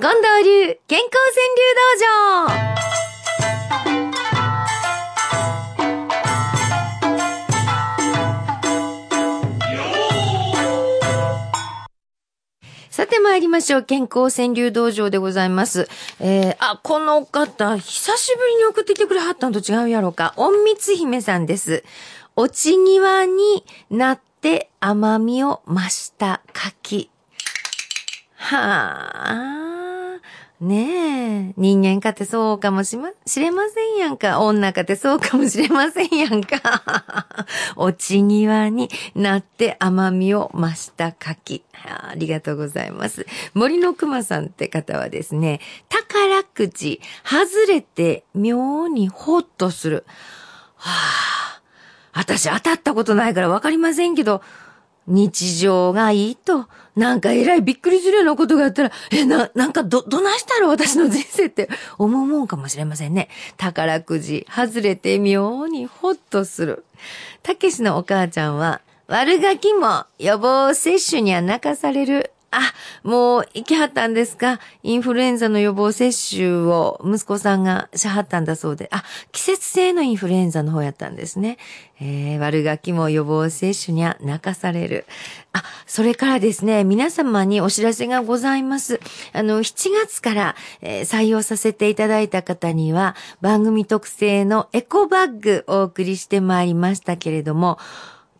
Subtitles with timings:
[0.00, 2.78] 近藤流健康川柳道場
[12.90, 13.82] さて参りましょう。
[13.82, 15.88] 健康川柳道場でございます。
[16.20, 20.32] えー、あ、この方、久しぶりに送ってきてくれはったんと違うやろうか。
[20.38, 21.82] 隠密姫さんです。
[22.36, 27.10] 落ち際になって甘みを増した柿。
[28.36, 29.67] はあ。
[30.60, 31.54] ねえ。
[31.56, 34.40] 人間かてそうかもしま、しれませんやんか。
[34.40, 37.46] 女かてそうかもしれませんやんか。
[37.76, 41.62] 落ち際になって甘みを増した柿。
[41.84, 43.24] ありがとうございます。
[43.54, 50.04] 森の熊さんって方はですね、宝くじ、外れて妙にホッとする。
[50.74, 51.38] はあ。
[52.12, 54.42] 私当たったことないからわかりませんけど、
[55.08, 63.28] 日常がいいと、なんかえらいびっくりするようなことがあったら、え、な、なんかど、どないしたら私の人生って思うもんかもしれませんね。
[63.56, 66.84] 宝くじ、外れて妙にほっとする。
[67.42, 72.32] たけしのお母ちゃんは、悪ガキも予防接種には泣かされる。
[72.50, 74.58] あ、もう行きはったんですか？
[74.82, 78.88] インフルエンザの予防接種を息子さんがしはったんだそうで。
[78.90, 81.58] あ、季節性のインフルエンザの方やったんですね。
[82.00, 85.04] えー、悪ガキも予防接種には泣かされる。
[85.52, 88.98] あ、それからですね、皆様にお知らせがございます。
[89.34, 97.78] あの、7月から、えー採用させていただいた方には、番組特製のエコバッグお送りしてまいりましたけれども、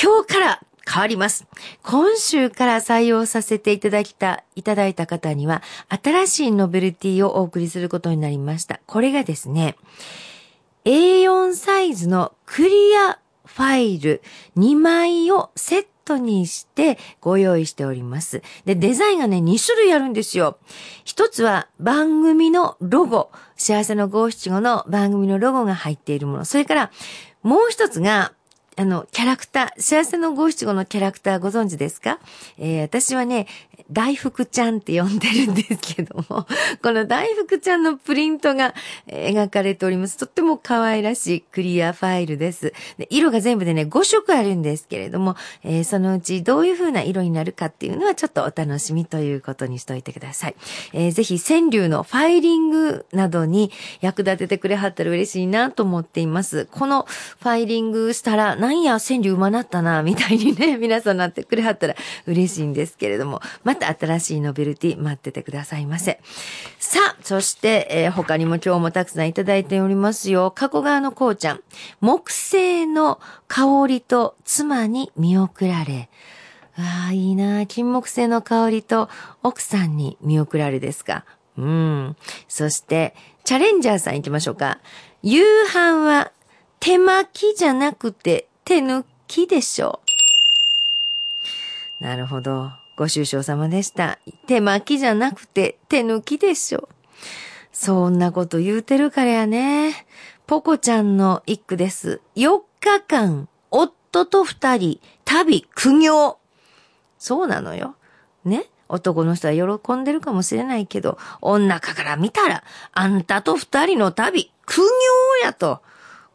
[0.00, 1.46] 今日から変わります。
[1.82, 8.80] 今週から採用させていただきた、いただいた方には、新しいノベルティをお送りすることになりました。
[8.86, 9.76] これがですね、
[10.84, 14.22] A4 サイズのクリアファイル
[14.56, 18.42] 2枚をセットにしてご用意しております。
[18.64, 20.58] で、デザインがね、2種類あるんですよ。
[21.04, 26.44] 一つは番組のロゴ、幸せの五七五の番組のロゴが入っているもの。
[26.44, 26.90] それから、
[27.42, 28.32] もう一つが、
[28.76, 32.18] あの、キャラクター、幸せの五七五のキャラクターご存知ですか？
[32.58, 33.46] えー私はね、
[33.90, 36.46] 大福ちゃんって呼んでるんですけども、
[36.82, 38.74] この大福ちゃんのプリントが
[39.08, 40.16] 描かれております。
[40.16, 42.72] とっても可愛らしいクリアファイルです。
[42.98, 50.54] で色が全部でね、5色あるんですけれども、えーそのうちどういう風な色になるかっていうのはちょっとお楽しみということにしといてください。
[50.92, 53.70] えーぜひ川柳のファイリングなどに
[54.00, 56.66] 役立ててくれはったら嬉しいなと思っています。
[56.70, 61.94] このファイリングしたら、なんや川柳うまなったな、みたいにね、皆さんなってくれはったら
[62.26, 66.20] 嬉しいんですけれども、また新しいノベルティ待っててくださいませ。
[66.78, 70.50] さあ、そして、えー他にも今日もたくさんいただいておりますよ。
[70.50, 71.60] 加古川のこうちゃん。
[72.00, 76.08] 木製の香りと妻に見送られ。
[76.76, 79.08] ああ、いいな金木犀の香りと
[79.42, 81.24] 奥さんに見送られですか。
[81.56, 82.16] うん。
[82.48, 83.14] そして、
[83.44, 84.78] チャレンジャーさん行きましょうか。
[85.22, 86.32] 夕飯は
[86.80, 90.00] 手巻きじゃなくて手抜きでしょ
[92.00, 92.04] う。
[92.04, 92.72] なるほど。
[92.96, 94.18] ご愁傷様でした。
[94.46, 96.88] 手巻きじゃなくて手抜きでしょ。
[97.72, 100.06] そんなこと言うてるからやね。
[100.46, 102.20] ポコちゃんの一句です。
[102.36, 106.38] 4日間、夫と二人、旅、苦行。
[107.18, 107.96] そうなのよ。
[108.44, 108.66] ね？
[108.88, 112.62] 男の人は喜んでるかもしれないけど、女から見たら、
[112.92, 114.84] あんたと二人の旅、苦行
[115.42, 115.80] やと。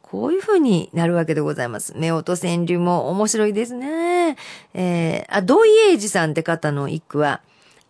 [0.09, 1.93] こういう風になるわけでございます。
[1.95, 4.37] 目音川柳も面白いですね。
[4.73, 7.41] えー、あ、土井英二さんって方の一句は、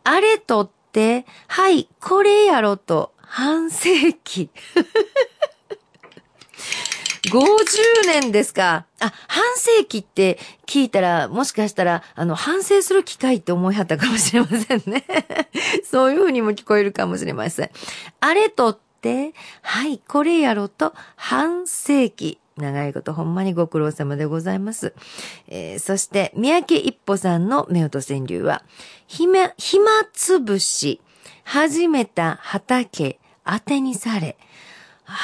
[0.04, 4.50] あれとって、はい、これやろと、半世紀。
[7.32, 8.86] 50年ですか。
[9.00, 15.06] あ、半世紀って聞いたら、もしかしたら、あの、反省する機会って思いはったかもしれませんね。
[15.90, 17.70] そういう風にも聞こえるかもしれません。
[18.20, 18.89] あれとって、
[19.62, 22.40] はい、これやろと、半世紀。
[22.58, 24.94] 長いことほんまにご苦労様でございます。
[25.48, 28.64] えーそして、三宅一歩さんの目音川柳は、
[29.08, 31.02] 暇、暇つぶし、
[31.44, 34.38] 始めた畑、当てにされ。
[35.06, 35.16] あ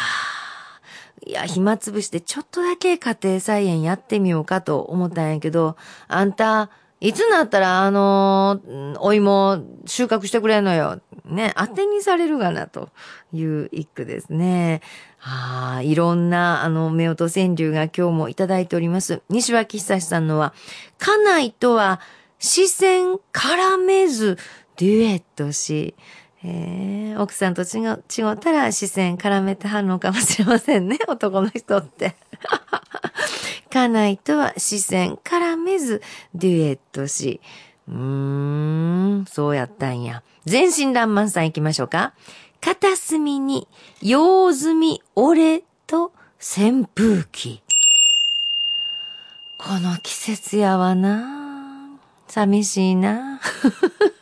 [1.25, 5.75] いや、暇つぶしてちょっとだけ家庭菜園やってみようかと思ったんやけど、
[6.07, 6.69] あんた、
[7.01, 11.01] いつになったら、あのーお芋収穫してくれんのよ。
[11.25, 12.89] ね、当てにされるがな、と
[13.33, 14.81] いう一句ですね。
[15.21, 19.21] ああ、いろんな、あの、目音川柳が今日もいただいております。
[19.29, 20.53] 西脇久さんのは、
[20.99, 21.99] 家内とは
[22.39, 24.37] 視線絡めず
[24.77, 25.95] デュエットし、
[26.43, 32.15] えー、奥さんと違、違ったら視線絡めてはんのかもしれませんね、男の人って。
[33.69, 36.01] 家内とは視線絡めず
[36.33, 37.41] デュエットし、
[37.87, 40.23] うーん、そうやったんや。
[40.45, 42.13] 全身乱漫さん行きましょうか。
[42.61, 43.67] 片隅に、
[44.01, 47.61] 用済み、俺と扇風機。
[49.57, 51.89] この季節やわな
[52.27, 53.39] 寂しいな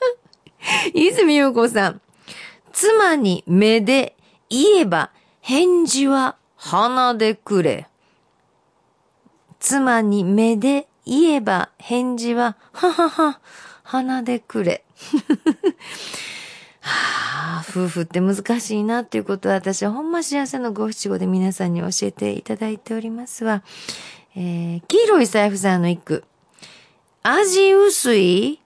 [0.94, 2.02] 泉優子さん。
[2.72, 4.16] 妻に目で
[4.50, 5.12] 言えば
[5.42, 7.88] 返事は鼻でくれ。
[9.64, 13.40] 妻に目で言えば返事は、ははは、
[13.84, 14.84] 鼻でくれ。
[16.82, 23.64] はあ、夫婦って難しいなっていうことは私はほんま幸せの五七五で皆さんに教えていただいておりますわ。
[24.36, 26.26] えー、黄色い財布さんの一句。
[27.24, 28.60] 味薄い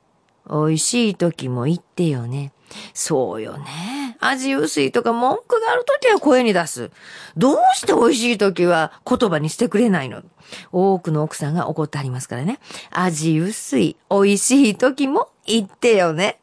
[0.49, 2.51] 美味しい時も言ってよね。
[2.93, 4.17] そうよね。
[4.19, 6.91] 味薄いとか文句がある時は声に出す。
[7.35, 10.23] どうして美味しい時は言葉にしてくれないの？
[10.71, 12.59] 多くの奥さんが怒ってありますからね。
[12.91, 16.39] 味薄い、美味しい時も言ってよね。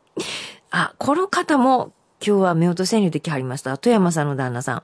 [0.70, 1.92] あ、この方も
[2.26, 3.76] 今日は目音川柳できはりました。
[3.78, 4.82] 富山さんの旦那さん。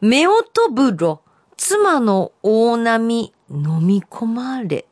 [0.00, 1.20] 目音風呂、
[1.56, 4.86] 妻の大波飲み込まれ。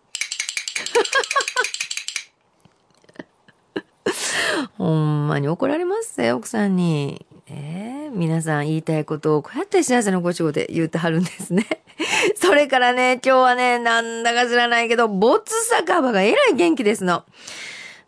[4.78, 7.24] ほんまに怒られますぜ、奥さんに。
[7.48, 11.64] えー、皆さん言いたいことをこうやって幸せのご仕事で言ってはるんですね。
[12.36, 17.24] それからね、今日はね、なんだか知らないけど、ボツ酒場がえらい元気ですの。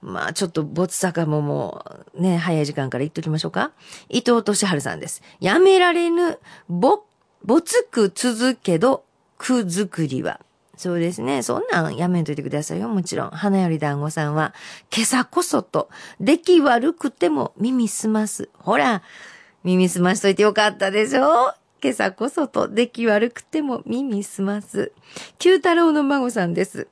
[0.02, 1.84] まあ、ちょっと、ボツ酒場も
[2.14, 3.72] う、ね、早い時間から言っときましょうか。
[4.08, 5.22] 伊藤俊春さんです。
[5.40, 6.38] やめられぬ、
[6.68, 7.02] ぼ、
[7.44, 9.04] ぼつく続けど、
[9.38, 10.40] 句作りは。
[10.78, 11.42] そうですね。
[11.42, 12.88] そんなんやめんといてくださいよ。
[12.88, 13.30] もちろん。
[13.30, 14.54] 花より団子さんは、
[14.94, 15.90] 今朝こそと、
[16.20, 18.48] 出来悪くても耳すます。
[18.54, 19.02] ほら、
[19.64, 21.52] 耳すましといてよかったでしょ？
[21.82, 24.92] 今朝こそと、出来悪くても耳すます。
[25.38, 26.86] 九太郎の孫さんです。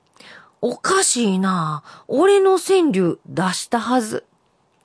[0.60, 4.24] おかしいな俺の川柳出したはず。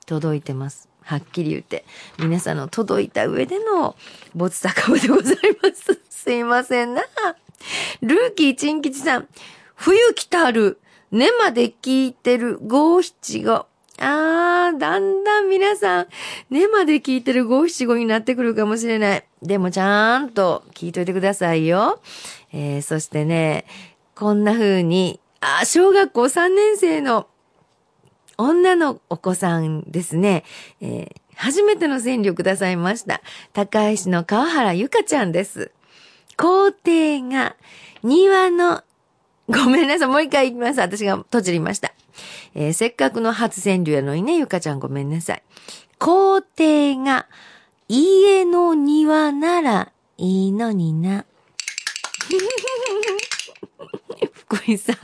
[0.06, 0.88] 届いてます。
[1.02, 1.84] はっきり言って。
[2.20, 3.96] 皆さんの届いた上での、
[4.36, 6.00] 没高でございます。
[6.08, 7.02] すいませんな。
[8.00, 9.28] ルーキーチン吉さん。
[9.74, 10.78] 冬来たる。
[11.10, 13.66] 根まで聞いてる五七五。
[13.98, 16.06] あー、だんだん皆さん、
[16.50, 19.24] 根まで聞いてる五七五になってくるかもしれない。
[19.42, 22.00] でもちゃんと聞いといてくださいよ。
[22.52, 23.66] えー、そしてね、
[24.14, 27.26] こんな風に、あ、小学校3年生の
[28.38, 30.44] 女のお子さんですね。
[30.80, 33.20] えー、初めての川柳くださいました。
[33.52, 35.70] 高石の川原ゆかちゃんです。
[36.36, 37.56] 校庭が
[38.02, 38.82] 庭の、
[39.48, 40.80] ごめんなさい、もう一回言います。
[40.80, 41.92] 私が閉じりました。
[42.54, 45.42] えー、せっかくの初川柳やのにね、ゆかちゃんごめんなさい。
[45.98, 47.26] 校庭が
[47.88, 51.24] 家の庭ならいいのにな。
[54.32, 54.96] 福井さん。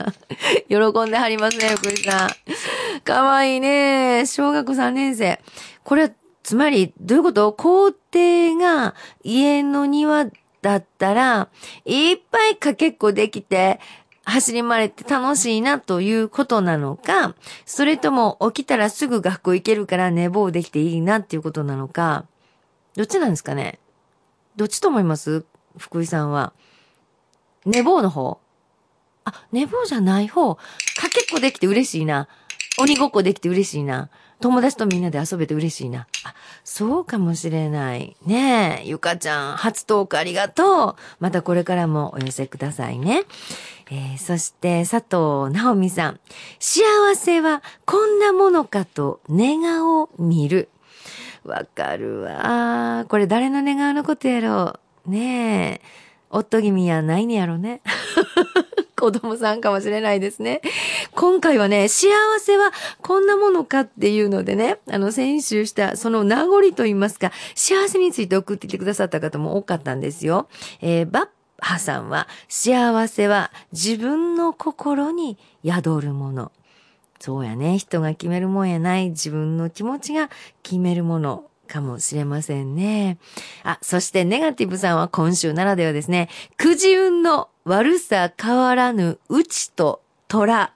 [0.67, 3.01] 喜んではりますね、福井さん。
[3.01, 4.25] かわいいね。
[4.25, 5.39] 小学3年生。
[5.83, 7.53] これ、つまり、どういうこと？
[7.53, 10.25] 校庭が家の庭
[10.61, 11.49] だったら、
[11.85, 13.79] いっぱいかけっこできて、
[14.25, 17.33] 走り回れて楽しいなということなのか、
[17.65, 22.25] それとも起きたらすぐ学校行けるから寝坊できていいなっていうことなのか、
[22.95, 23.79] どっちなんですかね？
[24.55, 25.45] どっちと思います？
[25.77, 26.53] 福井さんは。
[27.65, 28.39] 寝坊の方？
[29.25, 30.55] あ、寝坊じゃない方。
[30.55, 30.61] か
[31.09, 32.27] けっこできて嬉しいな。
[32.77, 34.09] 鬼ごっこできて嬉しいな。
[34.41, 36.07] 友達とみんなで遊べて嬉しいな。
[36.23, 38.15] あ、そうかもしれない。
[38.25, 40.95] ねえ、ゆかちゃん、初トークありがとう。
[41.19, 43.23] またこれからもお寄せくださいね。
[43.91, 46.19] えー、そして、佐藤直美さん。
[46.59, 46.83] 幸
[47.15, 50.69] せはこんなものかと寝顔を見る。
[51.43, 53.05] わかるわ。
[53.09, 55.09] これ誰の寝顔のことやろう。
[55.09, 56.09] ねえ。
[56.29, 57.81] 夫気味やないねやろね。
[58.99, 60.61] 子供さんかもしれないですね。
[61.15, 70.49] 今回はね、幸せはこんなものかっていうのでね、あの、先週したその名残と言いますか、幸せについて送ってきてくださった方も多かったんですよ。
[70.81, 71.27] えー、バッ
[71.61, 76.51] ハさんは、幸せは自分の心に宿るもの。
[77.19, 77.77] そうやね。
[77.77, 79.09] 人が決めるもんやない。
[79.09, 80.29] 自分の気持ちが
[80.63, 81.45] 決めるもの。
[81.69, 83.17] かもしれませんね。
[83.63, 90.73] あ、そしてネガティブさんは今週ならではですね、くじ運の悪さ変わらぬうちと虎。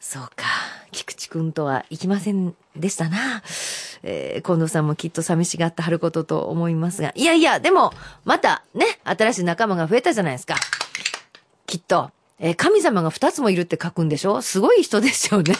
[0.00, 0.44] そうか、
[0.90, 3.42] 菊池くんとは行きませんでしたな。
[4.02, 7.12] えー、近藤さんもきっと寂しがってはることと思いますが。
[7.14, 10.56] いやいや、でも、またね、新しい仲間が増えたじゃないですか。
[11.66, 12.10] きっと。
[12.40, 14.42] えー、神様が二つもいるって書くんでしょ？
[14.42, 15.54] すごい人ですよね。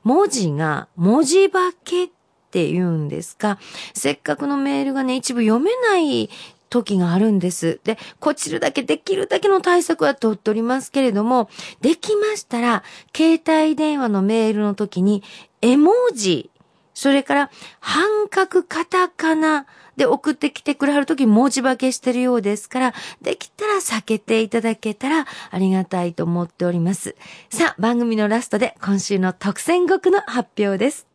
[0.05, 2.09] 文字が文字化け
[2.55, 3.59] って言うんですか。
[3.95, 6.31] せっかくのメールがね、一部読めない
[6.71, 7.81] 時があるんです。
[7.83, 12.85] で、こちらだけできるだけの対策は取っておりますけれども、できましたら、
[13.15, 15.25] 携帯電話のメールの時に、
[15.63, 16.49] 絵文字、
[16.95, 27.17] それから、半角カタカナで送ってきてくれはるとき文字化けしてるようですから、できたら避けていただけたらありがたいと思っております。
[27.51, 31.09] さあ、番組のラストで今週の特選国の発表です。